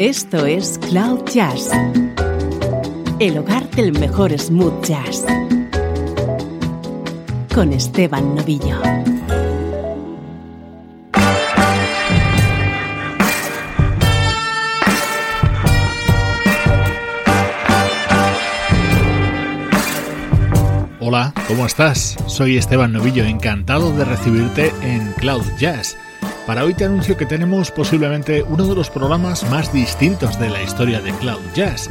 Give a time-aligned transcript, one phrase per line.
[0.00, 1.70] Esto es Cloud Jazz,
[3.20, 5.24] el hogar del mejor smooth jazz,
[7.54, 8.76] con Esteban Novillo.
[20.98, 22.16] Hola, ¿cómo estás?
[22.26, 25.96] Soy Esteban Novillo, encantado de recibirte en Cloud Jazz
[26.46, 30.62] para hoy te anuncio que tenemos posiblemente uno de los programas más distintos de la
[30.62, 31.88] historia de Cloud Jazz.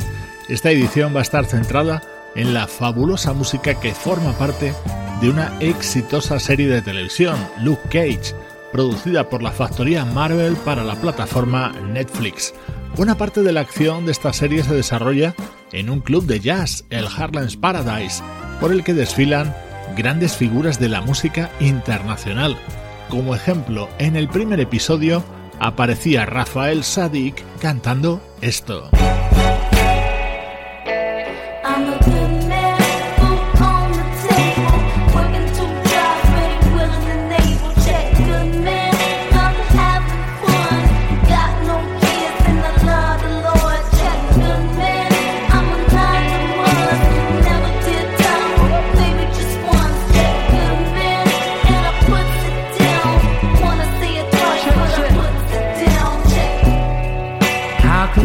[0.48, 2.04] Esta edición va a estar centrada
[2.36, 4.74] en la fabulosa música que forma parte
[5.22, 8.36] de una exitosa serie de televisión, Luke Cage,
[8.72, 12.54] producida por la factoría Marvel para la plataforma Netflix.
[12.96, 15.34] Buena parte de la acción de esta serie se desarrolla
[15.72, 18.22] en un club de jazz, el Harlem's Paradise,
[18.60, 19.56] por el que desfilan
[19.98, 22.58] grandes figuras de la música internacional
[23.10, 25.24] como ejemplo, en el primer episodio
[25.60, 28.90] aparecía Rafael Sadik cantando esto.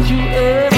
[0.09, 0.68] You ever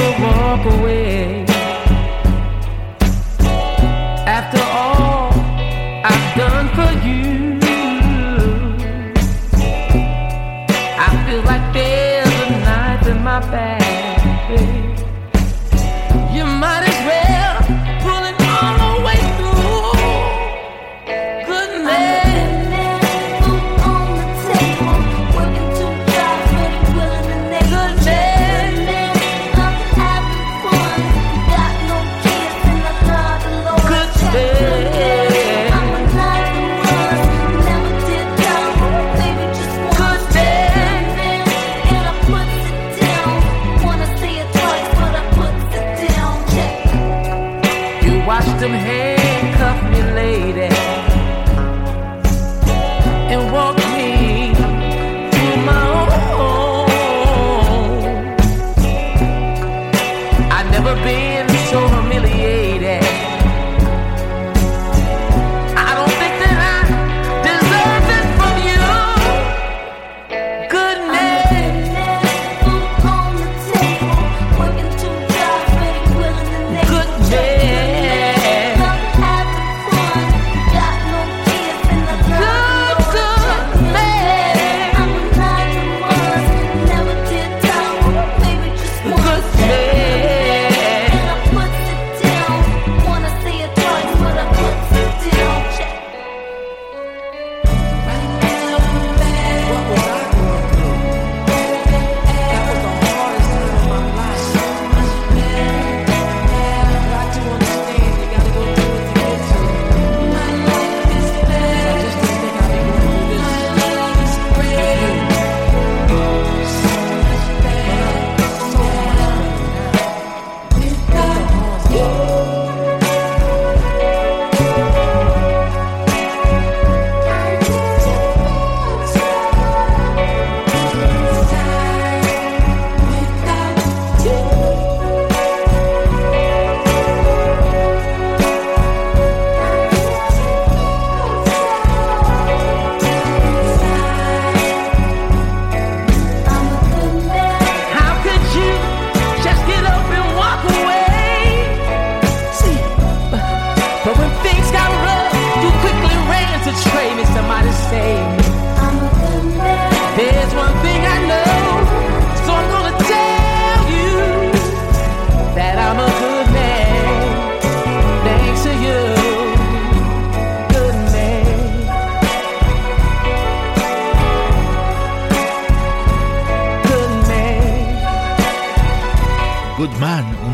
[48.61, 50.69] them handcuff me, lady,
[53.31, 54.53] and walk me
[55.31, 55.81] through my
[56.37, 56.87] own.
[60.51, 61.30] I never been.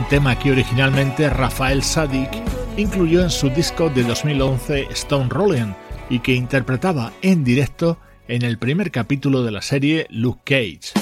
[0.10, 2.30] Tema que originalmente Rafael Sadik
[2.78, 5.76] incluyó en su disco de 2011 Stone Rollin'
[6.10, 7.98] y que interpretaba en directo
[8.30, 10.94] en el primer capítulo de la serie Luke Cage.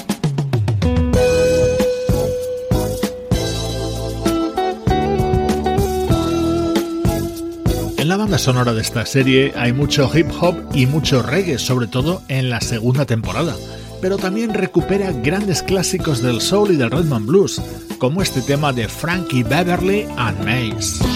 [7.98, 11.86] En la banda sonora de esta serie hay mucho hip hop y mucho reggae, sobre
[11.86, 13.54] todo en la segunda temporada,
[14.00, 17.60] pero también recupera grandes clásicos del soul y del rhythm blues,
[17.98, 21.15] como este tema de Frankie Beverly and Mace.